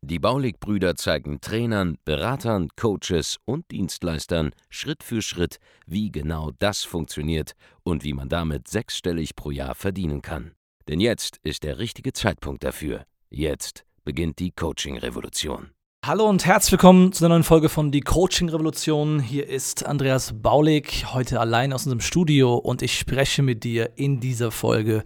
[0.00, 7.52] Die Baulig-Brüder zeigen Trainern, Beratern, Coaches und Dienstleistern Schritt für Schritt, wie genau das funktioniert
[7.82, 10.52] und wie man damit sechsstellig pro Jahr verdienen kann.
[10.88, 13.04] Denn jetzt ist der richtige Zeitpunkt dafür.
[13.30, 15.70] Jetzt beginnt die Coaching-Revolution.
[16.04, 19.20] Hallo und herzlich willkommen zu einer neuen Folge von Die Coaching Revolution.
[19.20, 24.18] Hier ist Andreas Baulig, heute allein aus unserem Studio und ich spreche mit dir in
[24.18, 25.04] dieser Folge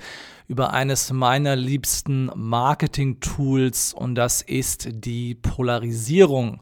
[0.49, 6.61] über eines meiner liebsten Marketing-Tools und das ist die Polarisierung.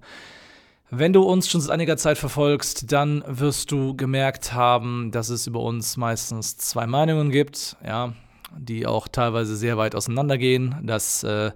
[0.91, 5.47] Wenn du uns schon seit einiger Zeit verfolgst, dann wirst du gemerkt haben, dass es
[5.47, 8.13] über uns meistens zwei Meinungen gibt, ja,
[8.57, 10.77] die auch teilweise sehr weit auseinandergehen.
[10.85, 11.51] Das äh,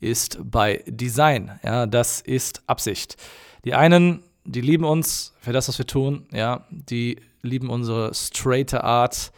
[0.00, 1.58] ist bei Design.
[1.62, 3.16] Ja, das ist Absicht.
[3.64, 6.26] Die einen, die lieben uns für das, was wir tun.
[6.32, 9.32] Ja, die lieben unsere straighte Art.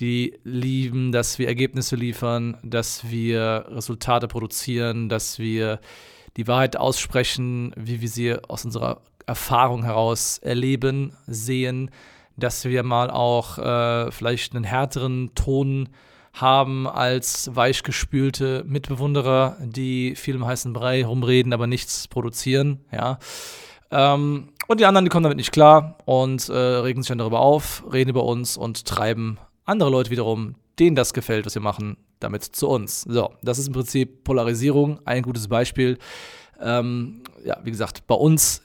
[0.00, 5.80] Die lieben, dass wir Ergebnisse liefern, dass wir Resultate produzieren, dass wir
[6.36, 11.90] die Wahrheit aussprechen, wie wir sie aus unserer Erfahrung heraus erleben, sehen,
[12.36, 15.88] dass wir mal auch äh, vielleicht einen härteren Ton
[16.32, 22.84] haben als weichgespülte Mitbewunderer, die viel im heißen Brei rumreden, aber nichts produzieren.
[22.92, 23.18] Ja.
[23.90, 27.40] Ähm, und die anderen, die kommen damit nicht klar und äh, regen sich dann darüber
[27.40, 31.96] auf, reden über uns und treiben andere Leute wiederum, denen das gefällt, was wir machen,
[32.20, 33.02] damit zu uns.
[33.02, 35.98] So, das ist im Prinzip Polarisierung, ein gutes Beispiel.
[36.60, 38.62] Ähm, ja, wie gesagt, bei uns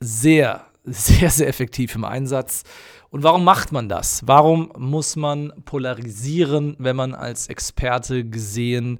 [0.00, 2.62] sehr, sehr, sehr effektiv im Einsatz.
[3.10, 4.22] Und warum macht man das?
[4.26, 8.98] Warum muss man polarisieren, wenn man als Experte gesehen,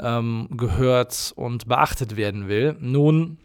[0.00, 2.76] ähm, gehört und beachtet werden will?
[2.80, 3.38] Nun,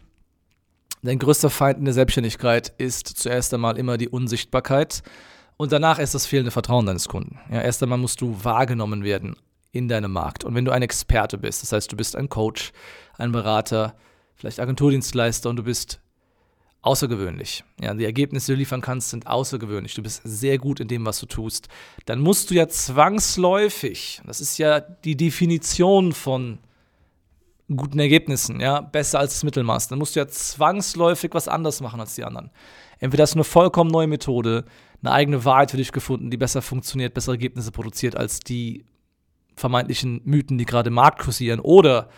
[1.02, 5.02] dein größter Feind in der Selbstständigkeit ist zuerst einmal immer die Unsichtbarkeit
[5.56, 7.38] und danach ist das fehlende Vertrauen deines Kunden.
[7.50, 9.36] Ja, erst einmal musst du wahrgenommen werden
[9.72, 10.44] in deinem Markt.
[10.44, 12.72] Und wenn du ein Experte bist, das heißt, du bist ein Coach,
[13.18, 13.94] ein Berater,
[14.34, 16.00] vielleicht Agenturdienstleister und du bist
[16.82, 17.64] außergewöhnlich.
[17.80, 19.94] Ja, die Ergebnisse, die du liefern kannst, sind außergewöhnlich.
[19.94, 21.68] Du bist sehr gut in dem, was du tust.
[22.04, 26.58] Dann musst du ja zwangsläufig, das ist ja die Definition von
[27.74, 32.00] guten Ergebnissen, ja, besser als das Mittelmaß, dann musst du ja zwangsläufig was anders machen
[32.00, 32.50] als die anderen.
[32.98, 34.66] Entweder hast du eine vollkommen neue Methode,
[35.04, 38.84] eine eigene Wahrheit für dich gefunden, die besser funktioniert, bessere Ergebnisse produziert als die
[39.54, 42.08] vermeintlichen Mythen, die gerade im Markt kursieren, oder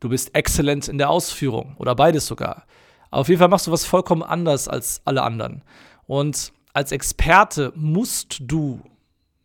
[0.00, 2.66] du bist exzellent in der Ausführung oder beides sogar.
[3.10, 5.62] Auf jeden Fall machst du was vollkommen anders als alle anderen.
[6.06, 8.82] Und als Experte musst du,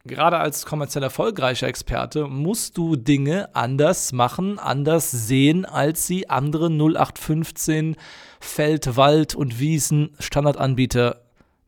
[0.03, 6.69] gerade als kommerziell erfolgreicher Experte, musst du Dinge anders machen, anders sehen, als sie andere
[6.69, 7.95] 0815
[8.39, 11.20] Feld, Wald und Wiesen Standardanbieter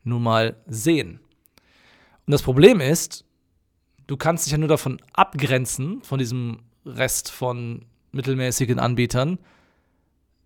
[0.04, 1.20] nun mal sehen.
[2.26, 3.26] Und das Problem ist,
[4.08, 9.40] du kannst dich ja nur davon abgrenzen, von diesem Rest von mittelmäßigen Anbietern,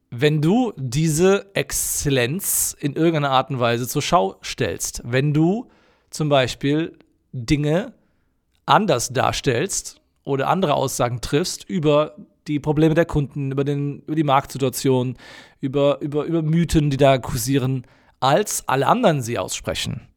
[0.10, 5.02] wenn du diese Exzellenz in irgendeiner Art und Weise zur Schau stellst.
[5.04, 5.70] Wenn du
[6.10, 6.98] zum Beispiel
[7.34, 7.94] Dinge
[8.66, 12.16] anders darstellst oder andere Aussagen triffst über
[12.48, 15.18] die Probleme der Kunden, über, den, über die Marktsituation,
[15.60, 17.86] über, über, über Mythen, die da kursieren,
[18.20, 20.08] als alle anderen sie aussprechen.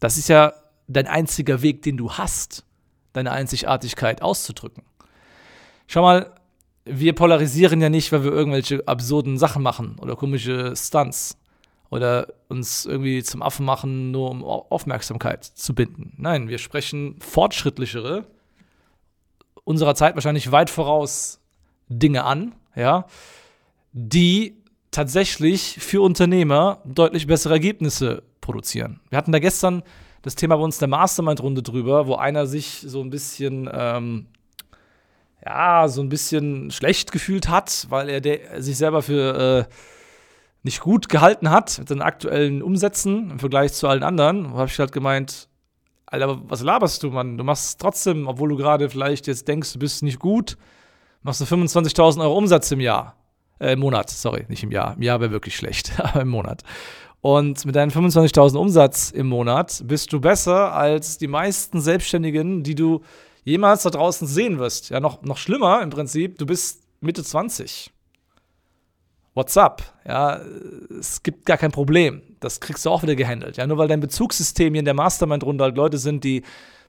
[0.00, 0.52] Das ist ja
[0.88, 2.64] dein einziger Weg, den du hast,
[3.12, 4.84] deine Einzigartigkeit auszudrücken.
[5.86, 6.34] Schau mal,
[6.84, 11.36] wir polarisieren ja nicht, weil wir irgendwelche absurden Sachen machen oder komische Stunts
[11.90, 16.14] oder uns irgendwie zum Affen machen, nur um Aufmerksamkeit zu binden.
[16.16, 18.26] Nein, wir sprechen fortschrittlichere,
[19.64, 21.40] unserer Zeit wahrscheinlich weit voraus
[21.88, 23.06] Dinge an, ja,
[23.92, 24.62] die
[24.96, 29.00] tatsächlich für Unternehmer deutlich bessere Ergebnisse produzieren.
[29.10, 29.82] Wir hatten da gestern
[30.22, 34.26] das Thema bei uns der Mastermind-Runde drüber, wo einer sich so ein bisschen ähm,
[35.44, 39.72] ja, so ein bisschen schlecht gefühlt hat, weil er sich selber für äh,
[40.62, 44.44] nicht gut gehalten hat mit seinen aktuellen Umsätzen im Vergleich zu allen anderen.
[44.44, 45.50] Da habe ich halt gemeint,
[46.06, 47.36] Alter, was laberst du, Mann?
[47.36, 50.56] Du machst trotzdem, obwohl du gerade vielleicht jetzt denkst, du bist nicht gut,
[51.20, 53.14] machst du 25.000 Euro Umsatz im Jahr.
[53.58, 54.94] Äh, im Monat, sorry, nicht im Jahr.
[54.96, 56.62] Im Jahr wäre wirklich schlecht, aber im Monat.
[57.20, 62.74] Und mit deinen 25.000 Umsatz im Monat bist du besser als die meisten Selbstständigen, die
[62.74, 63.02] du
[63.42, 64.90] jemals da draußen sehen wirst.
[64.90, 67.90] Ja, noch, noch schlimmer im Prinzip, du bist Mitte 20.
[69.34, 69.82] what's up?
[70.06, 70.40] Ja,
[70.98, 72.22] es gibt gar kein Problem.
[72.40, 73.56] Das kriegst du auch wieder gehandelt.
[73.56, 76.42] Ja, nur weil dein Bezugssystem hier in der Mastermind-Runde halt Leute sind, die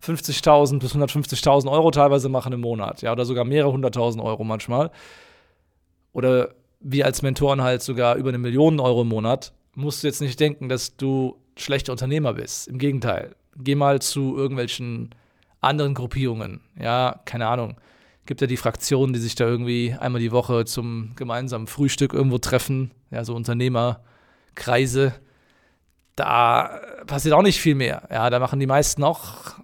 [0.04, 3.02] 50.000 bis 150.000 Euro teilweise machen im Monat.
[3.02, 4.92] Ja, oder sogar mehrere hunderttausend Euro manchmal.
[6.14, 9.54] Oder wir als Mentoren halt sogar über eine Million Euro im Monat.
[9.76, 12.68] Musst du jetzt nicht denken, dass du schlechter Unternehmer bist.
[12.68, 13.36] Im Gegenteil.
[13.56, 15.10] Geh mal zu irgendwelchen
[15.62, 16.62] anderen Gruppierungen.
[16.80, 17.78] Ja, keine Ahnung
[18.28, 22.38] gibt ja die Fraktionen, die sich da irgendwie einmal die Woche zum gemeinsamen Frühstück irgendwo
[22.38, 25.16] treffen, ja, so Unternehmerkreise.
[26.16, 28.08] Da passiert auch nicht viel mehr.
[28.12, 29.56] Ja, da machen die meisten auch,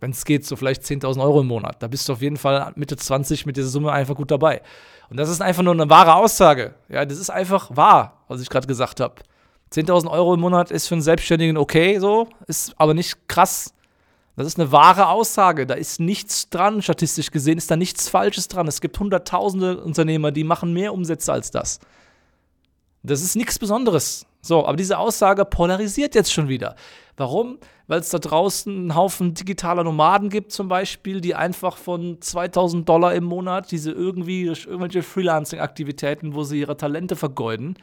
[0.00, 1.82] wenn es geht, so vielleicht 10.000 Euro im Monat.
[1.82, 4.62] Da bist du auf jeden Fall Mitte 20 mit dieser Summe einfach gut dabei.
[5.08, 6.74] Und das ist einfach nur eine wahre Aussage.
[6.88, 9.14] Ja, das ist einfach wahr, was ich gerade gesagt habe.
[9.72, 13.72] 10.000 Euro im Monat ist für einen Selbstständigen okay, so, ist aber nicht krass.
[14.36, 15.66] Das ist eine wahre Aussage.
[15.66, 18.68] Da ist nichts dran, statistisch gesehen ist da nichts Falsches dran.
[18.68, 21.80] Es gibt hunderttausende Unternehmer, die machen mehr Umsätze als das.
[23.06, 24.26] Das ist nichts Besonderes.
[24.42, 26.76] So, aber diese Aussage polarisiert jetzt schon wieder.
[27.16, 27.58] Warum?
[27.86, 32.88] Weil es da draußen einen Haufen digitaler Nomaden gibt, zum Beispiel, die einfach von 2000
[32.88, 37.76] Dollar im Monat, diese irgendwie, irgendwelche Freelancing-Aktivitäten, wo sie ihre Talente vergeuden,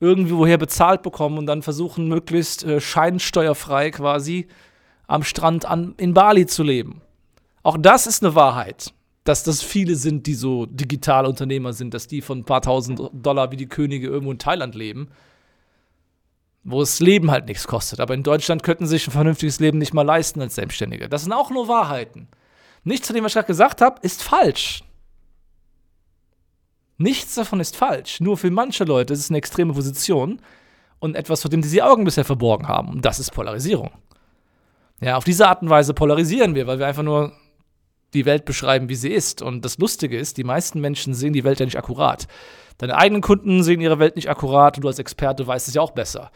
[0.00, 4.46] irgendwie woher bezahlt bekommen und dann versuchen, möglichst äh, scheinsteuerfrei quasi
[5.06, 7.00] am Strand an, in Bali zu leben.
[7.62, 8.92] Auch das ist eine Wahrheit,
[9.28, 13.00] dass das viele sind, die so digitale Unternehmer sind, dass die von ein paar tausend
[13.12, 15.08] Dollar wie die Könige irgendwo in Thailand leben,
[16.62, 18.00] wo das Leben halt nichts kostet.
[18.00, 21.08] Aber in Deutschland könnten sie sich ein vernünftiges Leben nicht mal leisten als Selbstständige.
[21.08, 22.28] Das sind auch nur Wahrheiten.
[22.84, 24.84] Nichts von dem, was ich gerade gesagt habe, ist falsch.
[26.98, 28.20] Nichts davon ist falsch.
[28.20, 30.40] Nur für manche Leute ist es eine extreme Position
[31.00, 32.88] und etwas, vor dem sie die Augen bisher verborgen haben.
[32.90, 33.90] Und das ist Polarisierung.
[35.00, 37.32] Ja, auf diese Art und Weise polarisieren wir, weil wir einfach nur
[38.16, 39.42] die Welt beschreiben, wie sie ist.
[39.42, 42.26] Und das Lustige ist, die meisten Menschen sehen die Welt ja nicht akkurat.
[42.78, 45.80] Deine eigenen Kunden sehen ihre Welt nicht akkurat und du als Experte weißt es ja
[45.80, 46.30] auch besser.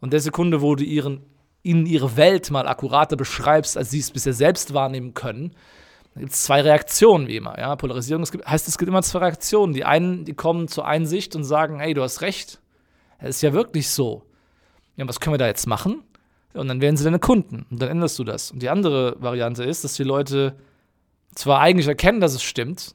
[0.00, 1.20] Und der Sekunde, wo du ihren,
[1.62, 5.54] ihnen ihre Welt mal akkurater beschreibst, als sie es bisher selbst wahrnehmen können,
[6.16, 7.58] gibt es zwei Reaktionen wie immer.
[7.58, 7.76] Ja?
[7.76, 9.72] Polarisierung es gibt, heißt, es gibt immer zwei Reaktionen.
[9.72, 12.60] Die einen, die kommen zur Einsicht und sagen, hey, du hast recht.
[13.18, 14.22] Es ist ja wirklich so.
[14.96, 16.02] Ja, was können wir da jetzt machen?
[16.54, 17.66] Und dann werden sie deine Kunden.
[17.70, 18.50] Und dann änderst du das.
[18.50, 20.56] Und die andere Variante ist, dass die Leute
[21.34, 22.94] zwar eigentlich erkennen, dass es stimmt,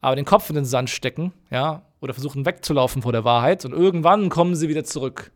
[0.00, 3.72] aber den Kopf in den Sand stecken, ja, oder versuchen wegzulaufen vor der Wahrheit und
[3.72, 5.32] irgendwann kommen sie wieder zurück.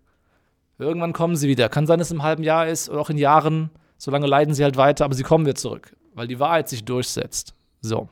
[0.79, 1.69] Irgendwann kommen sie wieder.
[1.69, 3.71] Kann sein, dass es im halben Jahr ist oder auch in Jahren.
[3.97, 7.55] Solange leiden sie halt weiter, aber sie kommen wieder zurück, weil die Wahrheit sich durchsetzt.
[7.81, 8.09] So.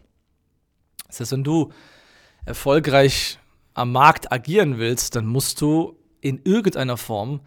[1.07, 1.71] Das heißt, wenn du
[2.45, 3.39] erfolgreich
[3.75, 7.41] am Markt agieren willst, dann musst du in irgendeiner Form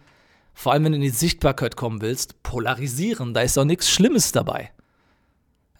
[0.60, 3.32] vor allem wenn du in die Sichtbarkeit kommen willst, polarisieren.
[3.32, 4.70] Da ist auch nichts Schlimmes dabei.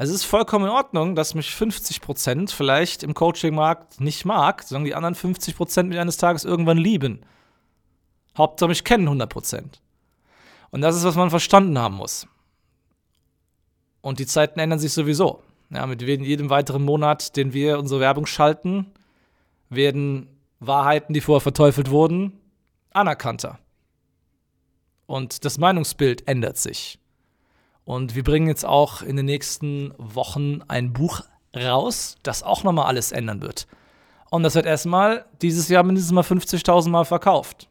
[0.02, 4.94] Es ist vollkommen in Ordnung, dass mich 50% vielleicht im Coaching-Markt nicht mag, solange die
[4.94, 7.20] anderen 50% mich eines Tages irgendwann lieben.
[8.34, 9.62] Hauptsache mich kennen 100%.
[10.70, 12.26] Und das ist, was man verstanden haben muss.
[14.00, 15.42] Und die Zeiten ändern sich sowieso.
[15.68, 18.86] Ja, mit jedem weiteren Monat, den wir unsere Werbung schalten,
[19.68, 20.30] werden
[20.60, 22.40] Wahrheiten, die vorher verteufelt wurden,
[22.90, 23.58] anerkannter.
[25.04, 26.99] Und das Meinungsbild ändert sich.
[27.90, 31.22] Und wir bringen jetzt auch in den nächsten Wochen ein Buch
[31.56, 33.66] raus, das auch nochmal alles ändern wird.
[34.30, 37.68] Und das wird erstmal dieses Jahr mindestens mal 50.000 Mal verkauft.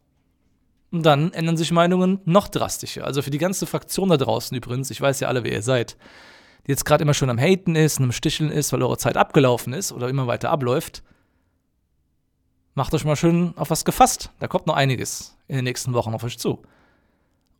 [0.92, 3.06] Und dann ändern sich Meinungen noch drastischer.
[3.06, 5.96] Also für die ganze Fraktion da draußen übrigens, ich weiß ja alle, wer ihr seid,
[6.68, 9.16] die jetzt gerade immer schon am Haten ist, und am Sticheln ist, weil eure Zeit
[9.16, 11.02] abgelaufen ist oder immer weiter abläuft,
[12.74, 14.32] macht euch mal schön auf was gefasst.
[14.42, 16.62] Da kommt noch einiges in den nächsten Wochen auf euch zu.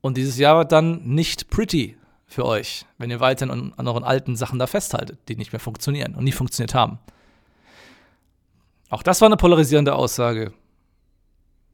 [0.02, 1.96] Und dieses Jahr wird dann nicht pretty
[2.30, 6.14] für euch, wenn ihr weiterhin an, euren alten Sachen da festhaltet, die nicht mehr funktionieren
[6.14, 7.00] und nie funktioniert haben.
[8.90, 10.54] Auch das war eine polarisierende Aussage.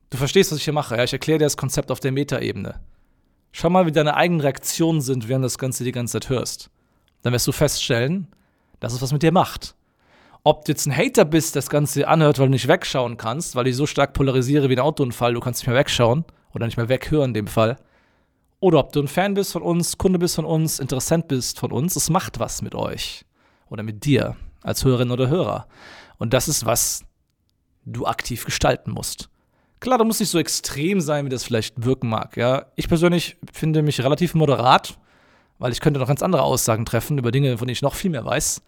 [0.09, 0.95] Du verstehst, was ich hier mache.
[0.95, 1.03] Ja?
[1.03, 2.79] Ich erkläre dir das Konzept auf der Metaebene.
[3.51, 6.69] Schau mal, wie deine eigenen Reaktionen sind, während du das Ganze die ganze Zeit hörst.
[7.21, 8.27] Dann wirst du feststellen,
[8.79, 9.75] dass es was mit dir macht.
[10.43, 13.67] Ob du jetzt ein Hater bist, das Ganze anhört, weil du nicht wegschauen kannst, weil
[13.67, 16.87] ich so stark polarisiere wie ein Autounfall, du kannst nicht mehr wegschauen oder nicht mehr
[16.87, 17.77] weghören in dem Fall
[18.65, 21.71] oder ob du ein Fan bist von uns, Kunde bist von uns, Interessent bist von
[21.71, 23.23] uns, es macht was mit euch
[23.69, 25.67] oder mit dir als Hörerin oder Hörer.
[26.17, 27.05] Und das ist was
[27.85, 29.29] du aktiv gestalten musst.
[29.81, 32.37] Klar, du musst nicht so extrem sein, wie das vielleicht wirken mag.
[32.37, 34.97] Ja, ich persönlich finde mich relativ moderat,
[35.59, 38.09] weil ich könnte noch ganz andere Aussagen treffen über Dinge, von denen ich noch viel
[38.09, 38.63] mehr weiß.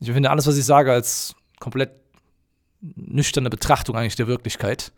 [0.00, 1.90] Ich finde alles, was ich sage, als komplett
[2.80, 4.90] nüchterne Betrachtung eigentlich der Wirklichkeit.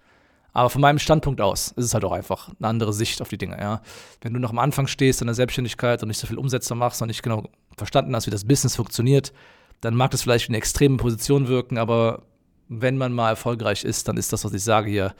[0.57, 3.37] Aber von meinem Standpunkt aus ist es halt auch einfach eine andere Sicht auf die
[3.37, 3.83] Dinge, ja.
[4.23, 7.03] Wenn du noch am Anfang stehst in der Selbstständigkeit und nicht so viel Umsätze machst
[7.03, 7.45] und nicht genau
[7.77, 9.35] verstanden hast, wie das Business funktioniert,
[9.83, 12.23] dann mag das vielleicht in eine extreme Position wirken, aber
[12.71, 15.15] wenn man mal erfolgreich ist, dann ist das, was ich sage hier,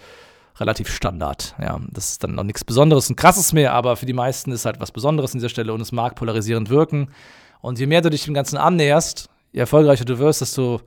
[0.59, 1.55] relativ Standard.
[1.61, 4.65] Ja, das ist dann noch nichts Besonderes und Krasses mehr, aber für die meisten ist
[4.65, 7.11] halt was Besonderes an dieser Stelle und es mag polarisierend wirken.
[7.61, 10.81] Und je mehr du dich dem Ganzen annäherst, je erfolgreicher du wirst, desto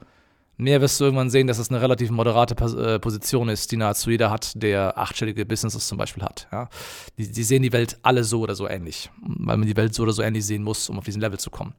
[0.59, 4.11] mehr wirst du irgendwann sehen, dass es eine relativ moderate äh, Position ist, die nahezu
[4.11, 6.47] jeder hat, der achtstellige Businesses zum Beispiel hat.
[6.51, 6.69] Ja.
[7.17, 10.03] Die, die sehen die Welt alle so oder so ähnlich, weil man die Welt so
[10.03, 11.73] oder so ähnlich sehen muss, um auf diesen Level zu kommen.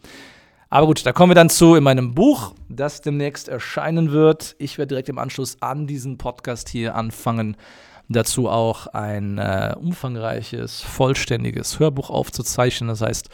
[0.73, 4.55] Aber gut, da kommen wir dann zu in meinem Buch, das demnächst erscheinen wird.
[4.59, 7.57] Ich werde direkt im Anschluss an diesen Podcast hier anfangen,
[8.09, 12.87] dazu auch ein äh, umfangreiches, vollständiges Hörbuch aufzuzeichnen.
[12.87, 13.31] Das heißt,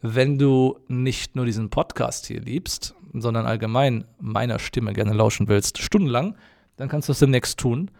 [0.00, 5.78] wenn du nicht nur diesen Podcast hier liebst, sondern allgemein meiner Stimme gerne lauschen willst,
[5.78, 6.36] stundenlang,
[6.76, 7.90] dann kannst du es demnächst tun,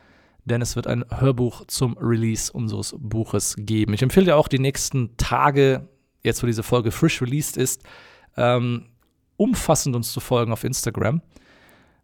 [0.44, 3.94] denn es wird ein Hörbuch zum Release unseres Buches geben.
[3.94, 5.88] Ich empfehle dir auch die nächsten Tage,
[6.22, 7.82] jetzt wo diese Folge frisch released ist,
[8.36, 8.86] ähm,
[9.36, 11.20] umfassend uns zu folgen auf Instagram.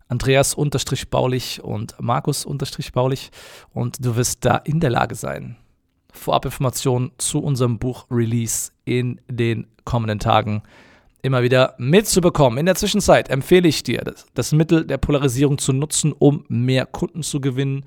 [0.08, 3.30] Andreas-Baulich und Markus-Baulich.
[3.72, 5.56] Und du wirst da in der Lage sein,
[6.12, 10.62] Vorabinformationen zu unserem Buch Release in den kommenden Tagen
[11.22, 12.58] immer wieder mitzubekommen.
[12.58, 16.84] In der Zwischenzeit empfehle ich dir, das, das Mittel der Polarisierung zu nutzen, um mehr
[16.84, 17.84] Kunden zu gewinnen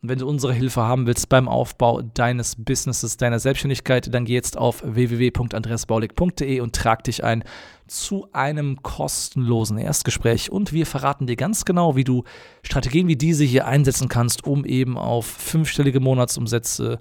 [0.00, 4.34] und wenn du unsere Hilfe haben willst beim Aufbau deines Businesses, deiner Selbstständigkeit, dann geh
[4.34, 7.42] jetzt auf www.andreasbaulig.de und trag dich ein
[7.88, 10.52] zu einem kostenlosen Erstgespräch.
[10.52, 12.22] Und wir verraten dir ganz genau, wie du
[12.62, 17.00] Strategien wie diese hier einsetzen kannst, um eben auf fünfstellige Monatsumsätze,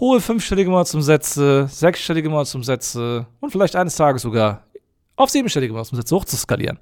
[0.00, 4.64] hohe fünfstellige Monatsumsätze, sechsstellige Monatsumsätze und vielleicht eines Tages sogar
[5.14, 6.78] auf siebenstellige Monatsumsätze hochzuskalieren.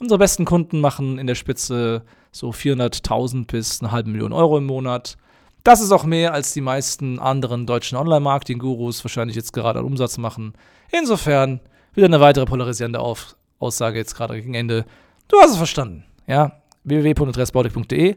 [0.00, 4.66] Unsere besten Kunden machen in der Spitze so 400.000 bis eine halbe Million Euro im
[4.66, 5.16] Monat.
[5.62, 10.18] Das ist auch mehr, als die meisten anderen deutschen Online-Marketing-Gurus wahrscheinlich jetzt gerade an Umsatz
[10.18, 10.54] machen.
[10.90, 11.60] Insofern
[11.94, 14.84] wieder eine weitere polarisierende Auf Aussage jetzt gerade gegen Ende.
[15.28, 16.04] Du hast es verstanden.
[16.26, 18.16] Ja, www.adressbaudig.de.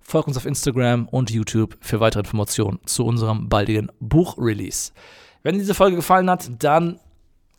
[0.00, 4.92] Folg uns auf Instagram und YouTube für weitere Informationen zu unserem baldigen Buch-Release.
[5.42, 6.98] Wenn dir diese Folge gefallen hat, dann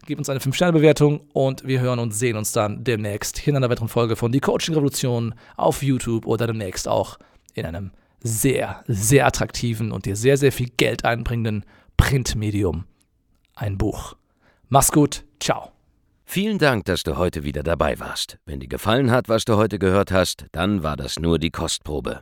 [0.06, 3.88] Gib uns eine 5-Sterne-Bewertung und wir hören und sehen uns dann demnächst in einer weiteren
[3.88, 7.18] Folge von Die Coaching Revolution auf YouTube oder demnächst auch
[7.54, 7.92] in einem
[8.24, 11.66] sehr, sehr attraktiven und dir sehr, sehr viel Geld einbringenden
[11.98, 12.86] Printmedium.
[13.56, 14.16] Ein Buch.
[14.70, 15.24] Mach's gut.
[15.40, 15.72] Ciao.
[16.24, 18.38] Vielen Dank, dass du heute wieder dabei warst.
[18.46, 22.22] Wenn dir gefallen hat, was du heute gehört hast, dann war das nur die Kostprobe.